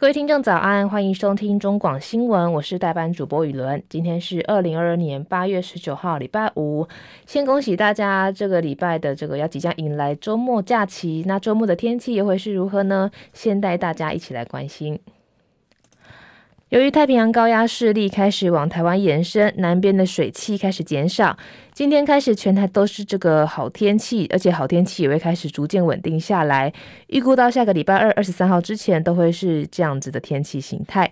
[0.00, 3.82] 各位听众早安，欢迎收听中广新闻，我是代班主播雨伦。
[3.88, 6.86] 今天是二零二二年八月十九号，礼拜五。
[7.26, 11.24] 先恭喜大家，这个礼拜的这个要即将迎来周末假期。
[11.26, 13.10] 那周末的天气又会是如何呢？
[13.32, 15.00] 先带大家一起来关心。
[16.70, 21.34] 由于太平洋高压势力开始往台湾延伸，南边的水汽开始减少。
[21.72, 26.70] 今天开始，全台都是这个好天气，而且好天气也会开始逐渐稳定下来。
[27.06, 31.10] 预估到下个礼拜二二十三号之前，都会是这样子的天气形态。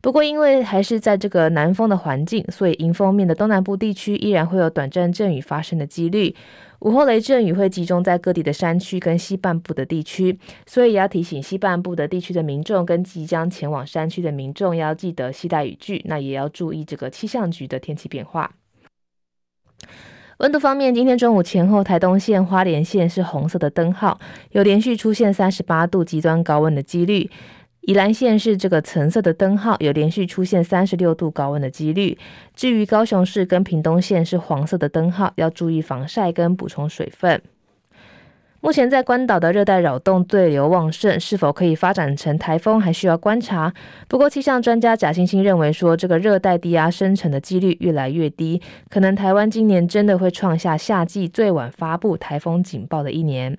[0.00, 6.34] 不过，因为还是在这个南风的环境，所以迎风面的东南部地区依然会有短暂阵雨发生的几率。
[6.80, 18.52] 午后雷阵雨会集中在各地的山区跟西半部的地区，所以要提醒西半部的地区的民众跟即将前往山区的民众要记得携带雨具，那也要注意这个气象局的天气变化。
[20.38, 24.20] 温度方面，今天中午前后，台东县、花莲县是红色的灯号，
[24.52, 27.28] 有连续出现三十八度极端高温的几率。
[27.88, 32.18] 宜兰县是这个橙色的灯号，有连续出现三十六度高温的几率。
[32.54, 37.40] 至于高雄市跟屏东县是黄色的灯号，要注意防晒跟补充水分。
[38.60, 43.72] 目前在关岛的热带扰动对流旺盛，是否可以发展成台风还需要观察。
[44.06, 53.56] 不过气象专家贾欣欣认为说，这个热带低压生成的几率越来越低，可能台湾今年真的会创下夏季最晚发布台风警报的一年。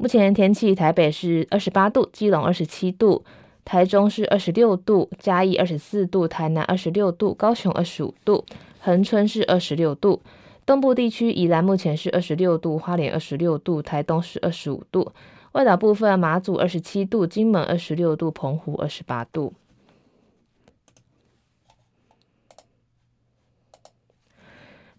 [0.00, 3.24] 目前天气，台北是二十八度，基隆二十七度，
[3.64, 8.44] 台中是二十六度，嘉义二十四度，台南二十六度，高雄二十五度，
[8.78, 10.22] 恒春是二十六度。
[10.64, 15.10] 东部地区宜兰目前是二十六度，花莲二十六度，台东是二十五度。
[15.52, 19.52] 外岛部分马祖二十七度，金门二十六度，澎湖二十八度。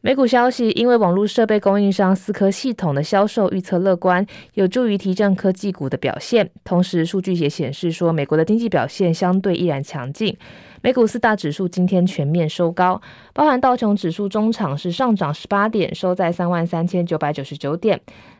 [0.01, 6.49] 美股消息，因为网络设备供应商思科系统的销售预测乐观，有助于提振科技股的表现。
[6.63, 10.37] 同时，数据也显示说，美国的经济表现相对依然强劲。
[10.81, 13.01] 美股四大指数今天全面收高，
[13.33, 17.97] 包含道琼指数中场是上涨十八点，收在三万三千九百九十九点；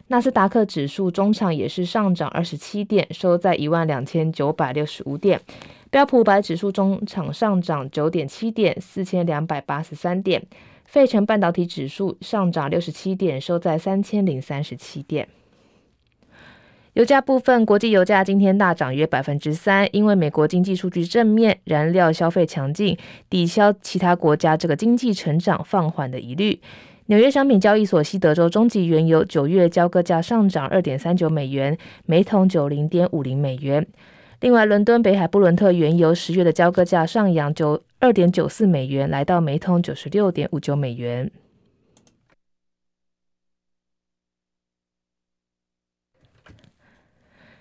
[0.08, 5.38] 纳斯达克指数中场也是上涨二十七点，收在一万两千九百六十五点；
[5.90, 10.42] 标普五百指数中场上涨九点七点，四千两百八十三点。
[10.90, 15.28] 费城半导体指数上涨六十七点，收在三千零三十七点。
[16.94, 22.98] 油价部分，国际油价今天大涨约百分之三，因为美国经济数据正面，燃料消费强劲，
[23.30, 26.60] 抵消其他国家这个经济成长放缓的疑虑。
[27.06, 33.86] 纽约商品交易所西德州中级原油九月交割价上涨二点三九美元，每桶九零点五零美元。
[34.42, 41.30] 另外，伦敦北海布伦特原油十月的交割价上扬九二点九四美元，来到每桶九十六点五九美元。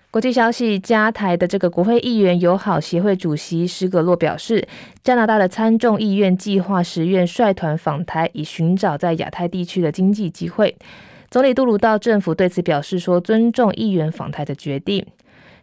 [0.09, 4.65] 国际消息：加台的这个国会议员友好协会主席施格洛表示，
[5.03, 10.75] 加拿大的参众议院计划十月率团访台，以寻找在亚太地区的经济机会。
[11.29, 15.05] 总理杜鲁道政府对此表示说，尊重议员访台的决定。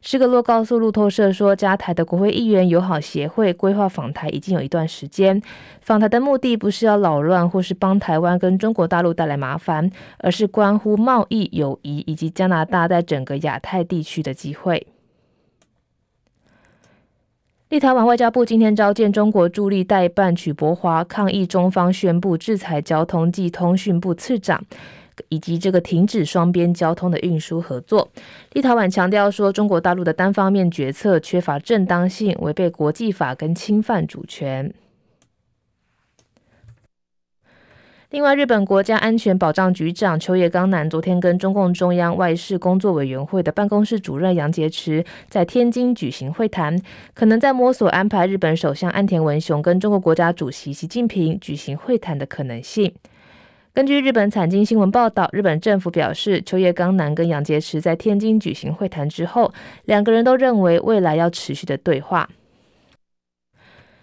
[0.08, 5.42] 施格洛告诉路透社说，加台的国会议员友好协会规划访台已经有一段时间。
[5.80, 14.86] 访台的目的不是要扰乱或是帮台湾跟中国大陆带来麻烦，而是关乎贸易、友谊以及加拿大在整个亚太地区的机会。
[17.70, 24.64] 立陶宛外交部今天召见中国驻立代办曲博华，抗议中方宣布制裁交通暨通讯部次长。
[25.28, 28.10] 以及这个停止双边交通的运输合作，
[28.52, 34.72] 立陶宛强调说，中国大陆的单方面决策缺乏正当性，违背国际法跟侵犯主权。
[38.10, 46.80] 另外，日本国家安全保障局长秋叶刚男昨天跟中共中央外事工作委员会的办公室主任杨洁篪在天津举行会谈，
[47.14, 52.94] 可能在摸索安排日本首相岸田文雄跟中国国家主席习近平举行会谈的可能性。
[53.76, 59.52] 根据日本产经新闻报道，日本政府表示，秋叶刚男跟杨洁篪在天津举行会谈之后，
[59.84, 62.26] 两个人都认为未来要持续的对话。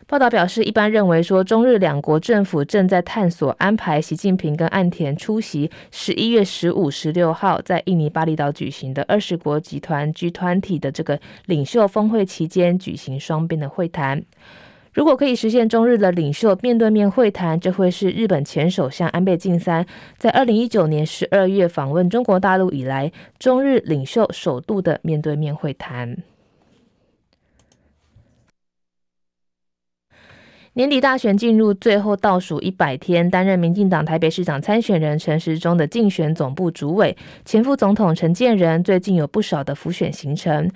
[0.05, 14.23] 报道表示，一般认为说，中日两国政府正在探索安排习近平跟岸田出席十一月十五、十六号在印尼巴厘岛举行的二十国集团 G 团体的这个领袖峰会期间举行双边的会谈。
[14.93, 19.83] 如果可以实现中日的领袖面对面会谈，这会是日本前首相安倍晋三
[20.19, 26.17] 在二零一九年十二月访问中国大陆以来，中日领袖首度的面对面会谈。
[30.75, 37.15] 年底大选进入最后倒数一百天，担任民进党台北市长参选人陈时中的竞选总部主委，
[37.45, 40.67] 前副总统陈建仁最近有不少的浮选行程。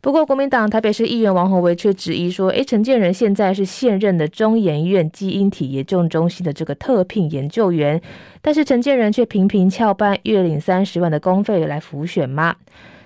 [0.00, 8.00] 不过，国民党台北市议员王鸿薇却质疑说：“诶，陈建仁现在是现任的中研院基因体研究中心的这个特聘研究员，
[8.40, 12.56] 但是陈建仁却频频翘班，月领三十万的公费来浮选吗？”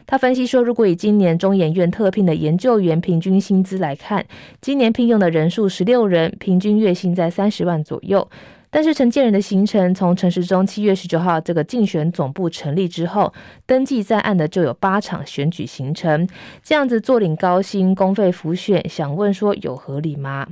[0.06, 4.24] 他分析说，如果以今年中研院特聘的研究员平均薪资来看，
[4.60, 8.28] 今年聘用的人数十六人，平均月薪在三十万左右。
[8.68, 13.32] 但是陈建仁的行程，从陈时中七月十九号这个竞选总部成立之后，
[13.64, 16.28] 登记在案的就有八场选举行程，
[16.62, 20.46] 这样子坐领高薪公费辅选，想问说有合理吗？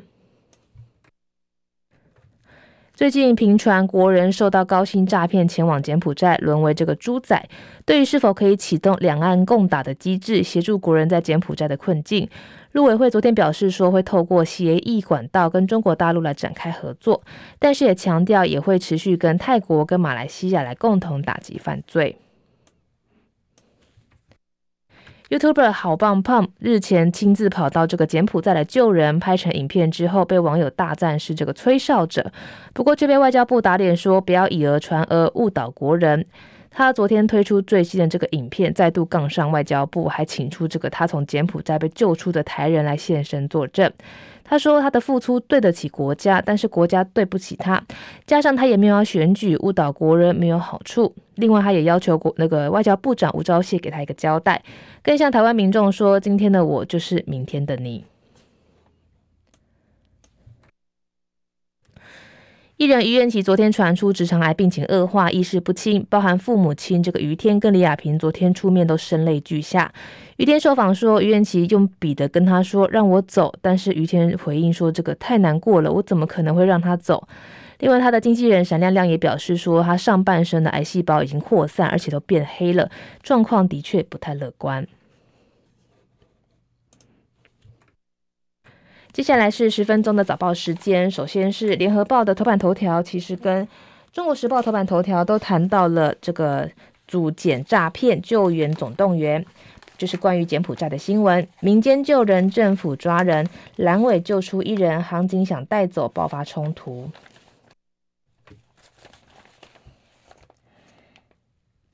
[2.96, 7.44] 最近频传国人受到高薪诈骗前往柬埔寨，沦为这个猪仔。
[7.85, 12.29] 对于是否可以启动两岸共打的机制，协助国人在柬埔寨的困境，
[12.70, 17.20] 陆委会昨天表示说会透过协议管道跟中国大陆来展开合作，
[17.58, 22.17] 但是也强调也会持续跟泰国跟马来西亚来共同打击犯罪。
[25.34, 32.31] YouTuber 好棒胖日前亲自跑到这个柬埔寨来救人，拍成影片之后，被网友大赞是这个吹哨者。
[32.72, 36.25] 不过，却被外交部打脸说不要以讹传讹，误导国人。
[36.76, 43.88] 他昨天推出最新的这个影片，再度杠上外交部，还请出这个他从柬埔寨被救出的台人来现身作证。
[44.43, 47.81] 他说他的付出对得起国家，但是国家对不起他。
[48.26, 51.15] 加上他也没有要选举，误导国人没有好处。
[51.37, 54.61] 另外，他也要求国那个外交部长吴钊燮给他一个交代，
[55.03, 58.05] 更向台湾民众说：今天的我就是明天的你。
[62.76, 69.93] 艺人于愿琪昨天传出直肠癌病情恶化，意识不清，包含父母亲这个于天跟李亚平昨天出面都声泪俱下。
[70.38, 77.29] 于天受访说，于愿琪用笔的跟他说让我走，但是于天回应说这个太难过了，我怎么可能会让他走？
[77.79, 82.91] 另外，他的经纪人闪亮亮也表示说，他上半身的癌细胞已经扩散，而且都变黑了，
[83.23, 84.85] 状况的确不太乐观。
[89.14, 91.08] 接下来是十分钟的早报时间。
[91.08, 93.66] 首先是联合报的头版头条，其实跟
[94.12, 96.69] 中国时报头版头条都谈到了这个
[97.06, 99.46] 组检诈骗救援总动员，
[99.96, 101.46] 就是关于柬埔寨的新闻。
[101.61, 107.08] 民间救人，政府抓人，阑尾救出一人，航警想带走，爆发冲突。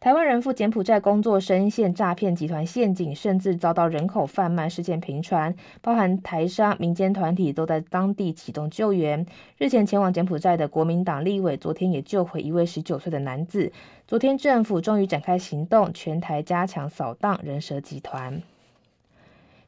[0.01, 9.27] 台湾人赴柬埔寨工作，深陷诈骗集团陷阱，甚至遭到人口贩卖事件频传，包含台商、民间团体都在当地启动救援。
[9.59, 13.71] 日前前往柬埔寨的国民党立委，昨天也救回一位十九岁的男子。
[14.09, 18.41] 昨天政府终于展开行动，全台加强扫荡人蛇集团。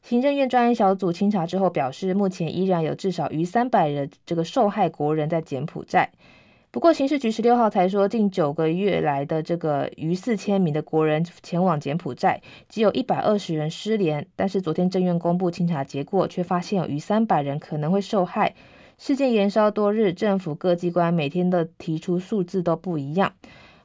[0.00, 6.11] 行政院专案小组清查之后表示，目前依然有至少逾三百人这个受害国人在柬埔寨。
[6.72, 14.26] 不过，刑事局十六号才说，近九个月来的这个逾四千名的国人前往柬埔寨，只有一百二十人失联。
[14.36, 18.54] 但是昨天政院公布清查结果，却发现有逾三百人可能会受害。
[18.96, 23.34] 事件延烧多日，政府各机关每天的提出数字都不一样。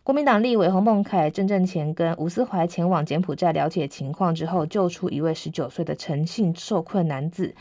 [0.03, 7.53] 国民党立委洪孟楷、郑正前跟吴思怀前往柬埔寨了解情况之后，救出一位十九岁的陈姓受困男子。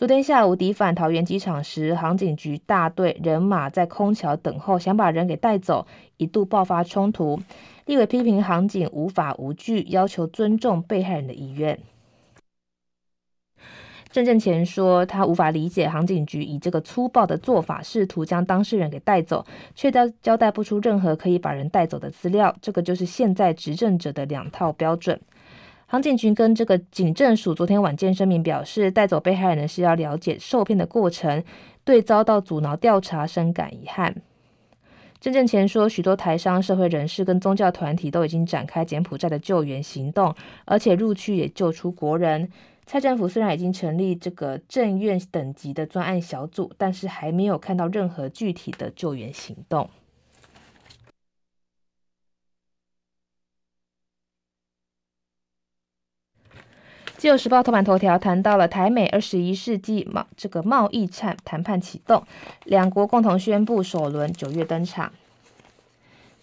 [0.00, 5.86] 昨天下午抵返桃园机场时，航警局大队人马在空桥等候，想把人给带走，
[6.16, 7.38] 一度爆发冲突。
[7.84, 11.78] 立委批评航警无法无据，要求尊重被害人的意愿。
[14.10, 22.56] 郑正前说，他无法理解航警局以这个粗暴的做法，试图将当事人给带走，却交交代不出任何可以把人带走的资料。
[22.62, 25.20] 这个就是现在执政者的两套标准。
[25.90, 31.42] 航警局跟这个警政署昨天晚间声明表示，带走被害人是要了解受骗的过程，
[31.82, 34.22] 对遭到阻挠调查深感遗憾。
[35.18, 40.32] 郑正前说，许多台商、社会人士跟宗教团体都已经展开柬埔寨的救援行动，
[40.64, 42.48] 而且入区也救出国人。
[42.86, 49.90] 蔡政府虽然已经成立这个政院等级的专案小组，但是还没有看到任何具体的救援行动。
[57.20, 62.24] 自由时报头版头条谈到了台美二十一世纪贸这个贸易战谈判启动，
[62.64, 65.12] 两国共同宣布首轮九月登场。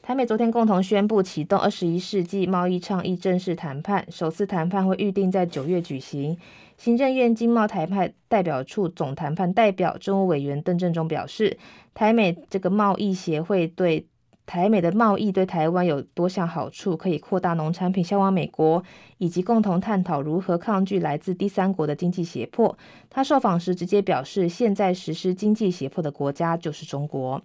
[0.03, 6.37] 台美昨天共同宣布启动二十一世纪贸易倡议正式谈判，首次谈判会预定在九月举行。
[6.77, 11.57] 行政院经贸台派代表处总谈判代表政务委员邓正中表示，
[11.95, 14.05] 台美这个贸易协会对
[14.47, 18.81] 台美的贸易对台湾有多项好处，可以扩大农产品销往美国，
[19.17, 22.77] 以及共同探讨如何抗拒来自第三国的经济胁迫。
[23.09, 27.41] 他受访时直接表示，现在实施经济胁迫的国家就是中国。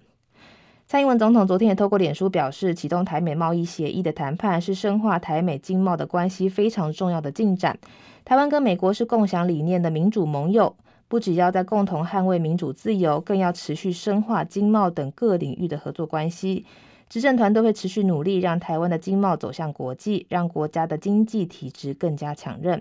[0.86, 7.76] 蔡英文总统昨天也透过脸书表示，启动台美贸易协议的谈判是深化台美经贸的关系非常重要的进展。
[8.24, 10.76] 台湾跟美国是共享理念的民主盟友。
[11.08, 16.64] 不只要在共同捍卫民主自由，更要持续深化经贸等各领域的合作关系。
[17.12, 22.80] 执政团都会持续努力，让台湾的经贸走向国际，让国家的经济体制更加强韧。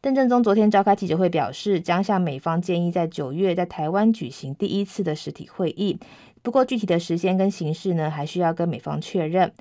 [0.00, 5.96] 邓正宗昨天召开记者会表示，将向美方建议在九月在台湾举行第一次的实体会议。
[6.42, 9.52] 不过具体的时间跟形式呢，还需要跟美方确认。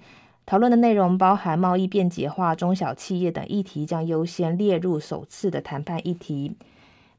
[0.48, 6.56] 讨论的内容包含贸易便捷化、中小企业等议题，将优先列入首次的谈判议题。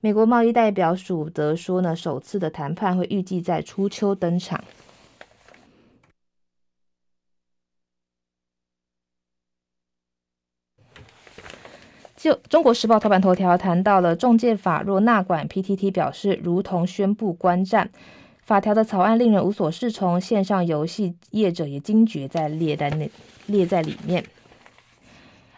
[0.00, 4.64] 美国贸易代表署则说呢，首次的谈判会预计在初秋登场。
[12.25, 17.90] 就《中国时报》头版头条谈到了中介法若纳管 PTT，表示如同宣布观战。
[18.43, 23.11] 法条的草案令人无所适从，线上游戏业者也惊觉在列在内
[23.45, 24.25] 列在里面。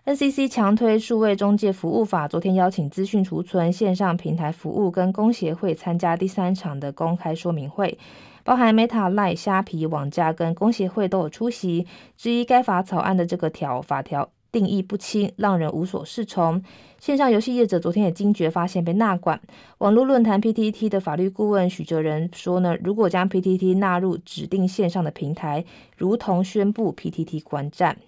[0.06, 7.96] NCC 强推数位中介服务法，昨天邀请资讯储存线上平台服务跟工协会参加第三场的公开说明会，
[8.42, 16.62] 包含 Meta、Line、虾皮、网家跟工协会都有出席，质疑该法草案的这个条法条定义不清，让人无所适从。
[16.98, 19.38] 线上游戏业者昨天也惊觉发现被纳管，
[19.76, 25.66] 网络论坛 PTT 的法律顾问许哲仁说呢，如果将 PTT 纳入指定线上的平台，
[25.98, 27.98] 如同宣布 PTT 关战。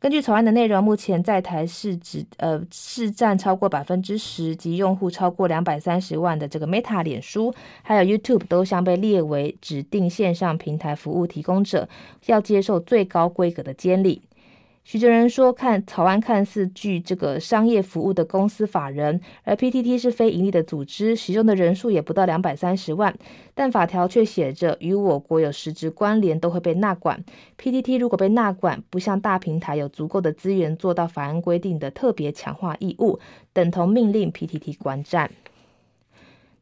[0.00, 11.88] 根据草案的内容，目前在台市值呃市占超过百分之十及用户超过两百三十万的这个 Meta、脸书，还有 YouTube 都将被列为指定线上平台服务提供者，
[12.26, 14.20] 要接受最高规格的监理。
[14.86, 23.16] 许哲仁说：“看草案看似具这个商业服务的公司法人，而 PTT 是非营利的组织，使用的人数也不到两百三十万，
[23.54, 27.24] 但法条却写着与我国有实质关联都会被纳管。
[27.58, 33.18] PTT 如果被纳管，不像大平台有足够的资源做到法案规定的特别强化义务，
[33.54, 35.30] 等同命令 PTT 关战。”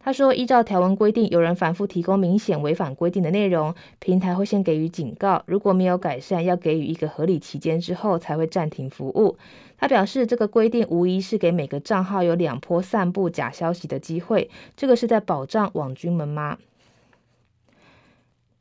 [0.05, 9.37] 他说：“依照条文规定，有人反复提供明显违反规定的内容，平台会先给予警告，如果没有改善，要给予一个合理期间之后才会暂停服务。”
[9.79, 16.59] 他表示：“这个规定无疑是给每个账号有两波散布假消息的机会，这个是在保障网军们吗？”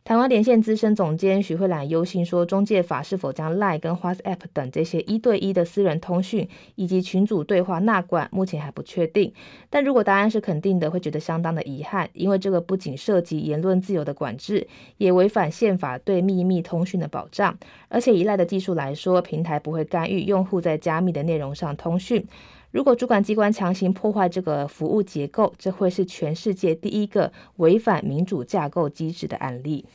[0.03, 9.31] 台湾连线资深总监许慧兰忧心说：“中介法是否将 Line 跟 WhatsApp 等这些一对一的私人通讯以及群组对话纳管，目前还不确定。
[9.69, 14.67] 但如果答案是肯定的，会觉得相当的遗憾，因为这个不仅涉及言论自由的管制，
[14.97, 17.55] 也违反宪法对秘密通讯的保障。
[17.87, 22.25] 而且以 Line 的技术来说，平台不会干预用户在加密的内容上通讯。
[22.71, 29.85] 如果主管机关强行破坏这个服务结构，这会是全世界第一个违反民主架构机制的案例。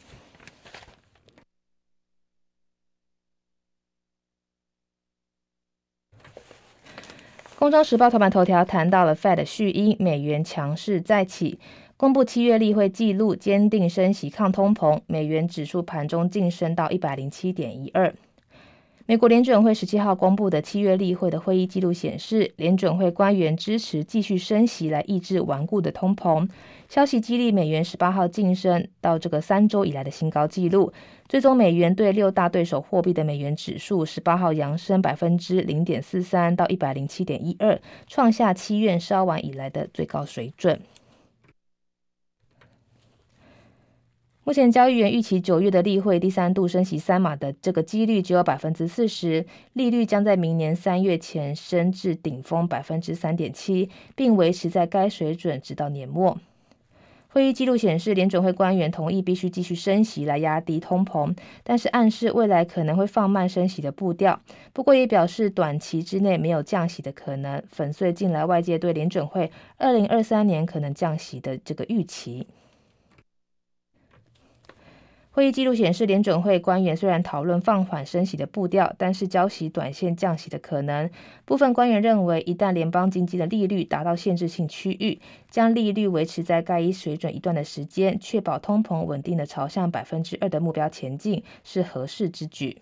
[7.59, 11.59] 工商时报头版头条谈到了 Fed 续鹰，美元强势再起，
[11.97, 18.15] 公布七月例会记录，坚定升息抗通膨，美元指数盘中晋升到一百零七点一二。
[19.09, 26.49] 美国联准会十七号公布的七月例会的会议记录显示，联准会官员支持继续升息来抑制顽固的通膨。
[26.89, 30.93] 消息激励美元十八号晋升到这个三周以来的新高纪录。
[31.29, 40.81] 最终，美元对六大对手货币的美元指数十八号扬升百分之零点四三到一百零七点一二，创下七月稍晚以来的最高水准。
[44.47, 56.39] 目前交易员预期九月的例会第三度升息三码的这个几率只有百分之四十，利率将在明年三月前升至顶峰百分之三点七，并维持在该水准直到年末。
[57.27, 64.41] 会议记录显示，联准会官员同意必须继续升息来压低通膨，但是暗示未来可能会放慢升息的步调。
[64.73, 72.47] 不过也表示短期之内没有降息的可能，粉碎近来外界对联准会二零二三年可能降息的这个预期。
[75.37, 81.11] 会议记录显示，联准会官员虽然讨论放缓升息的步调，但是交息短线降息的可能。
[81.45, 92.81] 部分官员认为，一旦联邦经济的利率达到限制性区域，将利率维持在该一水准一段的时间，确保通膨稳定的朝向百分之二的目标前进，是合适之举。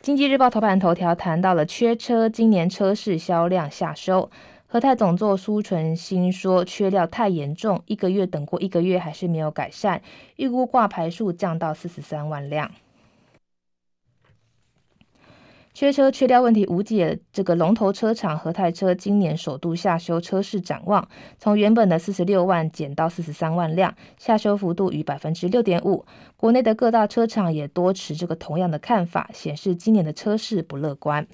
[0.00, 4.28] 经济日报头版头条谈到了缺车，今年车市销量下收。
[4.72, 10.00] 和泰总座苏纯兴说，缺料太严重，一个月等过一个月还是没有改善，
[10.36, 12.70] 预估挂牌数降到四十三万辆。
[15.74, 26.04] 缺车缺料问题无解，这个龙头车厂和泰车今年首度下修车市展望，从原本的四十六万减到四十三万辆，下修幅度逾百分之六点五。
[26.36, 31.26] 国内的各大车厂也多持这个同样的看法，显示今年的车市不乐观。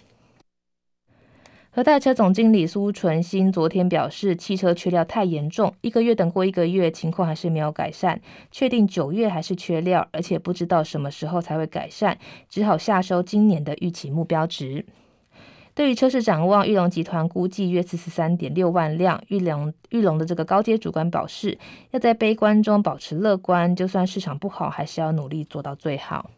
[1.77, 8.19] 和泰车总经理苏纯新昨天表示，汽车缺料太严重，一个月等过一个月，情况还是没有改善，
[8.51, 12.17] 确定九月还是缺料，而且不知道什么时候才会改善，
[12.49, 14.87] 只好下收今年的预期目标值。
[15.75, 19.23] 对于车市展望，裕隆集团估计约四十三点六万辆。
[19.29, 21.59] 裕隆裕隆的这个高阶主管表示，
[21.91, 26.31] 要在悲观中保持乐观，就算市场不好，还是要努力做到最好。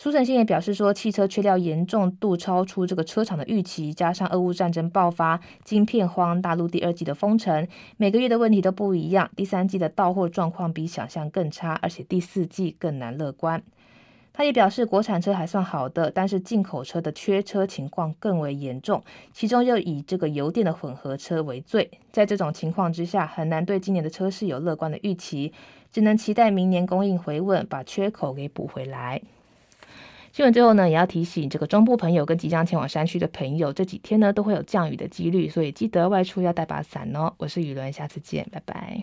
[0.00, 9.28] 苏成新也表示说，汽车缺料严重度超出这个车厂的预期，加上俄乌战争爆发、晶片荒、大陆第二季的封城，每个月的问题都不一样。
[9.34, 13.60] 第三季的到货状况比想象更差，而且第四季更难乐观。
[14.32, 19.02] 他也表示，国产车还算好的，但是进口车的缺车情况更为严重，
[19.32, 21.90] 其中又以这个油电的混合车为最。
[22.12, 25.52] 在这种情况之下，很难对今年的车市有乐观的预期，
[25.90, 29.20] 只能期待明年供应回稳，把缺口给补回来。
[30.38, 37.34] 新闻最后呢，也要提醒这个中部朋友跟即将前往山区的朋友，这几天呢都会有降雨的几率，所以记得外出要带把伞哦。
[37.38, 39.02] 我是雨伦，下次见，拜拜。